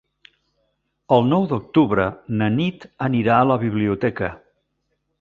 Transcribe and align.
El 1.17 1.27
nou 1.33 1.45
d'octubre 1.51 2.07
na 2.41 2.49
Nit 2.57 2.91
anirà 3.11 3.39
a 3.41 3.47
la 3.55 3.63
biblioteca. 3.69 4.35